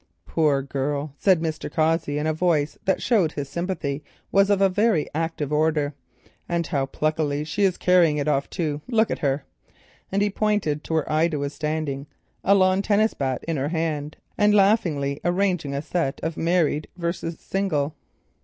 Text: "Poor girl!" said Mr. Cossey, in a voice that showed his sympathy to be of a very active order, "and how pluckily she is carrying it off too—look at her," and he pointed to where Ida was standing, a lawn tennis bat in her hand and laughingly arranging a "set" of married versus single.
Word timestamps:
"Poor 0.25 0.63
girl!" 0.63 1.13
said 1.19 1.41
Mr. 1.43 1.71
Cossey, 1.71 2.17
in 2.17 2.25
a 2.25 2.33
voice 2.33 2.75
that 2.85 3.03
showed 3.03 3.33
his 3.33 3.47
sympathy 3.47 3.99
to 4.35 4.45
be 4.47 4.51
of 4.51 4.59
a 4.59 4.67
very 4.67 5.07
active 5.13 5.53
order, 5.53 5.93
"and 6.49 6.65
how 6.65 6.87
pluckily 6.87 7.43
she 7.43 7.61
is 7.63 7.77
carrying 7.77 8.17
it 8.17 8.27
off 8.27 8.49
too—look 8.49 9.11
at 9.11 9.19
her," 9.19 9.45
and 10.11 10.23
he 10.23 10.31
pointed 10.31 10.83
to 10.83 10.93
where 10.93 11.11
Ida 11.11 11.37
was 11.37 11.53
standing, 11.53 12.07
a 12.43 12.55
lawn 12.55 12.81
tennis 12.81 13.13
bat 13.13 13.43
in 13.47 13.57
her 13.57 13.69
hand 13.69 14.17
and 14.39 14.55
laughingly 14.55 15.19
arranging 15.23 15.75
a 15.75 15.83
"set" 15.83 16.19
of 16.23 16.35
married 16.35 16.87
versus 16.97 17.39
single. 17.39 17.93